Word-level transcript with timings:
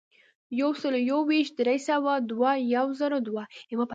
یو 0.61 0.69
سلو 0.81 0.99
یو 1.11 1.19
ویشت، 1.29 1.53
درې 1.59 1.77
سوه 1.89 2.11
دوه، 2.29 2.51
یو 2.75 2.87
زرو 2.99 3.17
دوه. 3.27 3.43